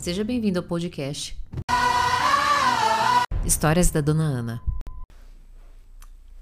Seja 0.00 0.24
bem-vindo 0.24 0.58
ao 0.58 0.64
podcast 0.64 1.36
Histórias 3.44 3.90
da 3.90 4.00
Dona 4.00 4.22
Ana. 4.22 4.62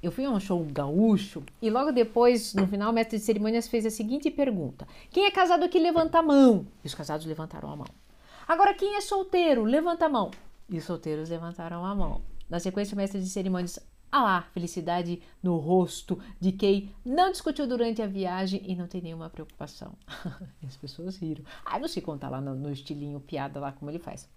Eu 0.01 0.13
fui 0.13 0.25
a 0.25 0.31
um 0.31 0.39
show 0.39 0.65
gaúcho 0.65 1.43
e 1.61 1.69
logo 1.69 1.91
depois, 1.91 2.55
no 2.55 2.69
final, 2.69 2.93
o 2.93 2.95
mestre 2.95 3.19
de 3.19 3.25
cerimônias 3.25 3.67
fez 3.67 3.85
a 3.85 3.91
seguinte 3.91 4.31
pergunta: 4.31 4.87
Quem 5.11 5.25
é 5.25 5.31
casado 5.33 5.65
aqui 5.65 5.81
levanta 5.81 6.21
a 6.21 6.23
mão? 6.23 6.69
E 6.85 6.87
os 6.87 6.95
casados 6.95 7.27
levantaram 7.27 7.69
a 7.69 7.75
mão. 7.75 7.89
Agora, 8.47 8.75
quem 8.75 8.95
é 8.95 9.01
solteiro? 9.01 9.65
Levanta 9.65 10.07
a 10.07 10.09
mão. 10.09 10.31
E 10.71 10.79
os 10.79 10.85
solteiros 10.85 11.29
levantaram 11.29 11.85
a 11.85 11.93
mão. 11.97 12.23
Na 12.49 12.61
sequência, 12.61 12.95
o 12.95 12.97
mestre 12.97 13.21
de 13.21 13.29
cerimônias 13.29 13.81
lá, 14.13 14.43
felicidade 14.55 15.23
no 15.43 15.57
rosto 15.59 16.19
de 16.41 16.53
quem 16.53 16.91
não 17.05 17.31
discutiu 17.31 17.67
durante 17.67 18.01
a 18.01 18.07
viagem 18.07 18.63
e 18.65 18.75
não 18.75 18.87
tem 18.87 19.03
nenhuma 19.03 19.29
preocupação. 19.29 19.93
as 20.67 20.77
pessoas 20.77 21.17
riram. 21.17 21.45
Ah, 21.65 21.79
não 21.79 21.89
sei 21.89 22.03
contar 22.03 22.31
lá 22.31 22.41
no, 22.41 22.55
no 22.55 22.73
estilinho 22.73 23.21
piada 23.21 23.61
lá 23.61 23.73
como 23.73 23.91
ele 23.91 23.99
faz. 23.99 24.29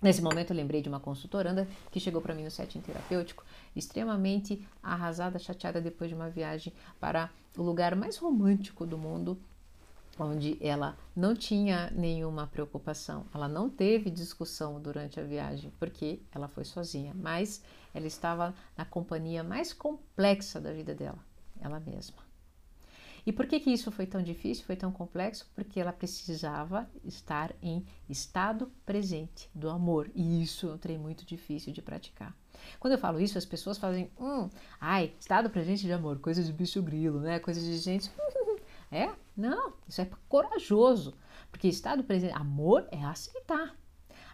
Nesse 0.00 0.22
momento 0.22 0.50
eu 0.50 0.56
lembrei 0.56 0.82
de 0.82 0.88
uma 0.88 1.00
consultoranda 1.00 1.66
que 1.90 1.98
chegou 1.98 2.20
para 2.20 2.34
mim 2.34 2.44
no 2.44 2.50
setting 2.50 2.80
terapêutico, 2.80 3.44
extremamente 3.74 4.66
arrasada, 4.82 5.38
chateada 5.38 5.80
depois 5.80 6.10
de 6.10 6.14
uma 6.14 6.28
viagem 6.28 6.72
para 7.00 7.30
o 7.56 7.62
lugar 7.62 7.96
mais 7.96 8.16
romântico 8.18 8.86
do 8.86 8.98
mundo, 8.98 9.38
onde 10.18 10.56
ela 10.60 10.96
não 11.14 11.34
tinha 11.34 11.90
nenhuma 11.90 12.46
preocupação, 12.46 13.26
ela 13.34 13.48
não 13.48 13.68
teve 13.68 14.10
discussão 14.10 14.80
durante 14.80 15.20
a 15.20 15.24
viagem, 15.24 15.72
porque 15.78 16.20
ela 16.32 16.48
foi 16.48 16.64
sozinha, 16.64 17.12
mas 17.14 17.62
ela 17.92 18.06
estava 18.06 18.54
na 18.76 18.84
companhia 18.84 19.42
mais 19.42 19.72
complexa 19.72 20.60
da 20.60 20.72
vida 20.72 20.94
dela, 20.94 21.18
ela 21.60 21.80
mesma. 21.80 22.26
E 23.26 23.32
por 23.32 23.44
que, 23.46 23.58
que 23.58 23.72
isso 23.72 23.90
foi 23.90 24.06
tão 24.06 24.22
difícil, 24.22 24.64
foi 24.64 24.76
tão 24.76 24.92
complexo? 24.92 25.50
Porque 25.52 25.80
ela 25.80 25.92
precisava 25.92 26.88
estar 27.04 27.52
em 27.60 27.84
estado 28.08 28.70
presente 28.84 29.50
do 29.52 29.68
amor. 29.68 30.08
E 30.14 30.40
isso 30.40 30.68
é 30.68 30.74
um 30.74 30.78
trem 30.78 30.96
muito 30.96 31.26
difícil 31.26 31.72
de 31.72 31.82
praticar. 31.82 32.32
Quando 32.78 32.92
eu 32.92 32.98
falo 32.98 33.20
isso, 33.20 33.36
as 33.36 33.44
pessoas 33.44 33.78
fazem, 33.78 34.08
hum, 34.20 34.48
ai, 34.80 35.12
estado 35.18 35.50
presente 35.50 35.82
de 35.82 35.92
amor, 35.92 36.20
coisa 36.20 36.40
de 36.40 36.52
bicho 36.52 36.80
grilo, 36.80 37.18
né? 37.18 37.40
Coisa 37.40 37.60
de 37.60 37.76
gente. 37.78 38.08
é? 38.92 39.10
Não, 39.36 39.74
isso 39.88 40.00
é 40.00 40.08
corajoso. 40.28 41.14
Porque 41.50 41.68
estado 41.68 42.04
presente, 42.04 42.34
amor 42.34 42.86
é 42.90 43.04
aceitar. 43.04 43.76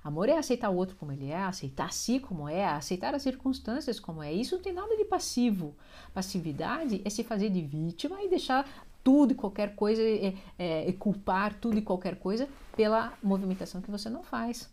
Amor 0.03 0.29
é 0.29 0.37
aceitar 0.37 0.69
o 0.71 0.77
outro 0.77 0.97
como 0.97 1.13
ele 1.13 1.31
é, 1.31 1.37
aceitar 1.37 1.87
a 1.87 1.91
si 1.91 2.19
como 2.19 2.49
é, 2.49 2.65
aceitar 2.65 3.15
as 3.15 3.23
circunstâncias 3.23 4.01
como 4.01 4.23
é. 4.23 4.33
Isso 4.33 4.57
não 4.57 4.63
tem 4.63 4.73
nada 4.73 4.97
de 4.97 5.05
passivo. 5.05 5.77
Passividade 6.13 7.01
é 7.05 7.11
se 7.11 7.23
fazer 7.23 7.51
de 7.51 7.63
vítima 7.63 8.23
e 8.23 8.29
deixar 8.29 8.69
tudo 9.05 9.33
e 9.33 9.37
qualquer 9.37 9.75
coisa, 9.75 10.03
é, 10.03 10.35
é 10.59 10.93
culpar 10.93 11.55
tudo 11.61 11.79
e 11.79 11.83
qualquer 11.83 12.17
coisa 12.17 12.49
pela 12.77 13.13
movimentação 13.23 13.81
que 13.81 13.91
você 13.91 14.09
não 14.09 14.23
faz. 14.23 14.69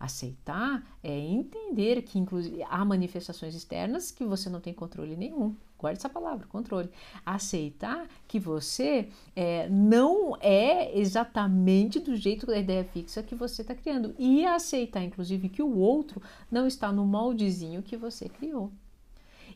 Aceitar 0.00 0.82
é 1.02 1.16
entender 1.16 2.02
que 2.02 2.18
inclusive 2.18 2.62
há 2.64 2.84
manifestações 2.84 3.54
externas 3.54 4.10
que 4.10 4.24
você 4.24 4.48
não 4.48 4.60
tem 4.60 4.72
controle 4.72 5.16
nenhum. 5.16 5.54
Guarde 5.82 5.98
essa 5.98 6.08
palavra, 6.08 6.46
controle. 6.46 6.88
Aceitar 7.26 8.06
que 8.28 8.38
você 8.38 9.08
é, 9.34 9.68
não 9.68 10.36
é 10.40 10.96
exatamente 10.96 11.98
do 11.98 12.14
jeito 12.14 12.46
da 12.46 12.56
ideia 12.56 12.84
fixa 12.84 13.20
que 13.20 13.34
você 13.34 13.62
está 13.62 13.74
criando. 13.74 14.14
E 14.16 14.46
aceitar, 14.46 15.02
inclusive, 15.02 15.48
que 15.48 15.60
o 15.60 15.76
outro 15.76 16.22
não 16.48 16.68
está 16.68 16.92
no 16.92 17.04
moldezinho 17.04 17.82
que 17.82 17.96
você 17.96 18.28
criou. 18.28 18.70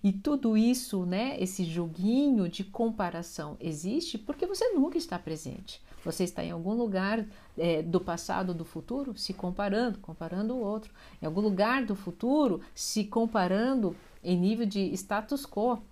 E 0.03 0.13
tudo 0.13 0.57
isso, 0.57 1.07
né, 1.07 1.37
esse 1.41 1.65
joguinho 1.65 2.49
de 2.49 2.65
comparação 2.65 3.57
existe 3.61 4.19
porque 4.19 4.47
você 4.47 4.73
nunca 4.73 4.99
está 4.99 5.19
presente. 5.21 5.81
Você 6.05 6.25
está 6.25 6.45
em 6.45 6.51
algum 6.51 6.75
lugar 6.75 7.25
é, 7.57 7.83
do 7.83 8.01
passado, 8.01 8.53
do 8.53 8.65
futuro, 8.65 9.17
se 9.17 9.33
comparando, 9.33 9.99
comparando 9.99 10.55
o 10.55 10.61
outro. 10.61 10.93
Em 11.23 11.27
algum 11.27 11.41
lugar 11.41 11.85
do 11.85 11.95
futuro, 11.95 12.61
se 12.75 13.05
comparando 13.05 13.97
em 14.23 14.37
nível 14.37 14.67
de 14.67 14.81
status 14.93 15.47
quo. 15.47 15.83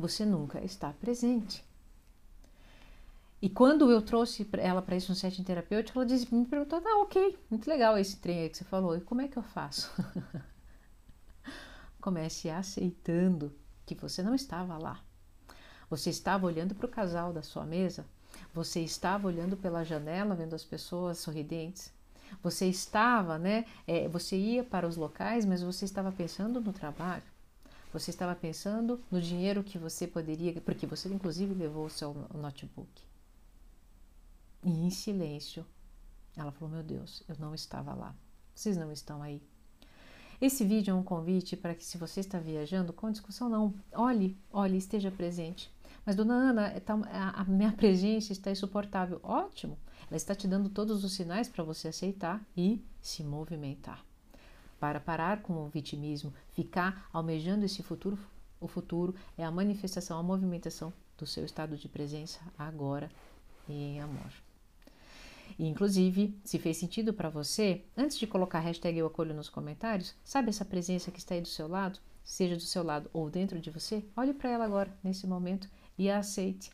Você 0.00 0.24
nunca 0.24 0.64
está 0.64 0.94
presente. 0.94 1.62
E 3.42 3.50
quando 3.50 3.90
eu 3.90 4.00
trouxe 4.00 4.48
ela 4.54 4.80
para 4.80 4.96
isso 4.96 5.12
no 5.12 5.16
setting 5.16 5.44
terapêutico, 5.44 5.98
ela 5.98 6.06
disse, 6.06 6.34
me 6.34 6.46
perguntou, 6.46 6.82
ah, 6.82 7.02
ok, 7.02 7.38
muito 7.50 7.68
legal 7.68 7.98
esse 7.98 8.16
trem 8.16 8.40
aí 8.40 8.48
que 8.48 8.56
você 8.56 8.64
falou, 8.64 8.96
e 8.96 9.02
como 9.02 9.20
é 9.20 9.28
que 9.28 9.36
eu 9.36 9.42
faço? 9.42 9.90
Comece 12.00 12.48
aceitando 12.48 13.54
que 13.84 13.94
você 13.94 14.22
não 14.22 14.34
estava 14.34 14.78
lá. 14.78 15.02
Você 15.90 16.08
estava 16.08 16.46
olhando 16.46 16.74
para 16.74 16.86
o 16.86 16.90
casal 16.90 17.30
da 17.30 17.42
sua 17.42 17.66
mesa, 17.66 18.06
você 18.54 18.80
estava 18.80 19.26
olhando 19.26 19.54
pela 19.54 19.84
janela, 19.84 20.34
vendo 20.34 20.54
as 20.54 20.64
pessoas 20.64 21.18
sorridentes. 21.18 21.92
Você 22.42 22.66
estava, 22.66 23.38
né? 23.38 23.66
É, 23.86 24.08
você 24.08 24.36
ia 24.36 24.64
para 24.64 24.86
os 24.86 24.96
locais, 24.96 25.44
mas 25.44 25.62
você 25.62 25.84
estava 25.84 26.10
pensando 26.10 26.58
no 26.58 26.72
trabalho. 26.72 27.24
Você 27.92 28.10
estava 28.10 28.34
pensando 28.34 29.00
no 29.10 29.20
dinheiro 29.20 29.64
que 29.64 29.78
você 29.78 30.06
poderia, 30.06 30.60
porque 30.60 30.86
você 30.86 31.08
inclusive 31.08 31.52
levou 31.54 31.86
o 31.86 31.90
seu 31.90 32.14
notebook. 32.34 33.02
E 34.62 34.70
em 34.70 34.90
silêncio, 34.90 35.66
ela 36.36 36.52
falou: 36.52 36.74
Meu 36.74 36.82
Deus, 36.82 37.22
eu 37.28 37.34
não 37.38 37.54
estava 37.54 37.92
lá. 37.94 38.14
Vocês 38.54 38.76
não 38.76 38.92
estão 38.92 39.22
aí. 39.22 39.42
Esse 40.40 40.64
vídeo 40.64 40.92
é 40.92 40.94
um 40.94 41.02
convite 41.02 41.56
para 41.56 41.74
que, 41.74 41.84
se 41.84 41.98
você 41.98 42.20
está 42.20 42.38
viajando, 42.38 42.92
com 42.92 43.10
discussão 43.10 43.48
não, 43.48 43.74
olhe, 43.92 44.38
olhe, 44.50 44.78
esteja 44.78 45.10
presente. 45.10 45.70
Mas, 46.04 46.16
dona 46.16 46.34
Ana, 46.34 46.80
tá, 46.80 46.94
a 47.34 47.44
minha 47.44 47.72
presença 47.76 48.32
está 48.32 48.50
insuportável. 48.50 49.20
Ótimo! 49.22 49.76
Ela 50.08 50.16
está 50.16 50.34
te 50.34 50.48
dando 50.48 50.70
todos 50.70 51.04
os 51.04 51.12
sinais 51.12 51.48
para 51.48 51.62
você 51.62 51.88
aceitar 51.88 52.42
e 52.56 52.82
se 53.02 53.22
movimentar. 53.22 54.04
Para 54.80 54.98
parar 54.98 55.42
com 55.42 55.52
o 55.52 55.68
vitimismo, 55.68 56.32
ficar 56.52 57.08
almejando 57.12 57.66
esse 57.66 57.82
futuro, 57.82 58.18
o 58.58 58.66
futuro 58.66 59.14
é 59.36 59.44
a 59.44 59.50
manifestação, 59.50 60.18
a 60.18 60.22
movimentação 60.22 60.92
do 61.18 61.26
seu 61.26 61.44
estado 61.44 61.76
de 61.76 61.86
presença 61.86 62.40
agora 62.58 63.10
e 63.68 63.74
em 63.74 64.00
amor. 64.00 64.32
E, 65.58 65.66
inclusive, 65.66 66.34
se 66.44 66.58
fez 66.58 66.78
sentido 66.78 67.12
para 67.12 67.28
você, 67.28 67.84
antes 67.96 68.18
de 68.18 68.26
colocar 68.26 68.58
a 68.58 68.62
hashtag 68.62 68.98
eu 68.98 69.06
acolho 69.06 69.34
nos 69.34 69.50
comentários, 69.50 70.14
sabe 70.24 70.48
essa 70.48 70.64
presença 70.64 71.10
que 71.10 71.18
está 71.18 71.34
aí 71.34 71.42
do 71.42 71.48
seu 71.48 71.68
lado? 71.68 72.00
Seja 72.24 72.56
do 72.56 72.62
seu 72.62 72.82
lado 72.82 73.10
ou 73.12 73.28
dentro 73.28 73.60
de 73.60 73.70
você, 73.70 74.04
olhe 74.16 74.32
para 74.32 74.50
ela 74.50 74.64
agora, 74.64 74.90
nesse 75.04 75.26
momento, 75.26 75.68
e 75.98 76.10
a 76.10 76.18
aceite. 76.18 76.70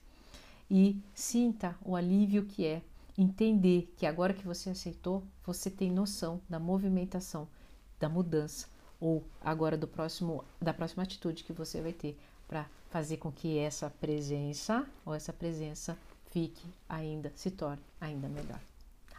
E 0.70 1.00
sinta 1.14 1.76
o 1.84 1.96
alívio 1.96 2.44
que 2.44 2.64
é 2.64 2.82
entender 3.18 3.92
que 3.96 4.06
agora 4.06 4.34
que 4.34 4.46
você 4.46 4.70
aceitou, 4.70 5.24
você 5.44 5.70
tem 5.70 5.90
noção 5.90 6.40
da 6.48 6.60
movimentação, 6.60 7.48
da 7.98 8.08
mudança 8.08 8.68
ou 9.00 9.24
agora 9.40 9.76
do 9.76 9.86
próximo 9.86 10.44
da 10.60 10.72
próxima 10.72 11.02
atitude 11.02 11.44
que 11.44 11.52
você 11.52 11.80
vai 11.80 11.92
ter 11.92 12.18
para 12.48 12.66
fazer 12.90 13.18
com 13.18 13.30
que 13.30 13.58
essa 13.58 13.90
presença 13.90 14.86
ou 15.04 15.14
essa 15.14 15.32
presença 15.32 15.98
fique 16.30 16.66
ainda 16.88 17.32
se 17.34 17.50
torne 17.50 17.82
ainda 18.00 18.28
melhor. 18.28 18.60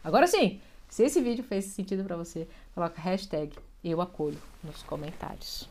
Agora 0.04 0.28
sim, 0.28 0.62
se 0.90 1.04
esse 1.04 1.22
vídeo 1.22 1.44
fez 1.44 1.66
sentido 1.66 2.04
para 2.04 2.16
você, 2.16 2.48
coloca 2.74 3.02
hashtag 3.02 3.58
eu 3.84 4.02
acolho 4.02 4.42
nos 4.64 4.82
comentários. 4.84 5.70